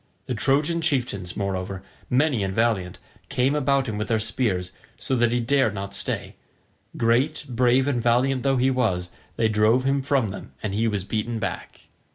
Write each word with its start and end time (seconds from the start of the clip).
The 0.25 0.33
Trojan 0.33 0.81
chieftains, 0.81 1.37
moreover, 1.37 1.83
many 2.09 2.43
and 2.43 2.55
valiant, 2.55 2.97
came 3.29 3.53
about 3.53 3.87
him 3.87 3.99
with 3.99 4.07
their 4.07 4.17
spears, 4.17 4.71
so 4.97 5.15
that 5.15 5.31
he 5.31 5.39
dared 5.39 5.75
not 5.75 5.93
stay; 5.93 6.33
great, 6.97 7.45
brave 7.47 7.87
and 7.87 8.01
valiant 8.01 8.41
though 8.41 8.57
he 8.57 8.71
was, 8.71 9.11
they 9.35 9.47
drove 9.47 9.83
him 9.83 10.01
from 10.01 10.29
them 10.29 10.53
and 10.63 10.73
he 10.73 10.87
was 10.87 11.03
beaten 11.03 11.37
back. 11.37 11.81